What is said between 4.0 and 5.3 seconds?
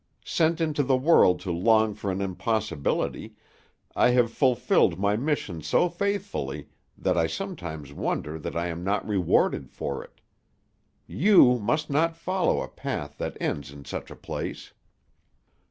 have fulfilled my